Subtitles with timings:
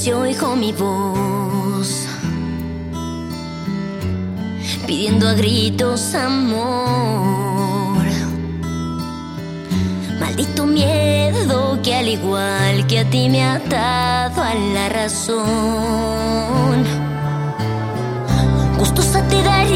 [0.00, 2.06] si oigo mi voz,
[4.86, 8.04] pidiendo a gritos amor.
[10.20, 16.84] Maldito miedo que al igual que a ti me ha atado a la razón.
[18.78, 19.69] Gustosa te daría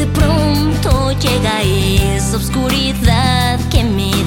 [0.00, 4.19] de pronto llega esa oscuridad que me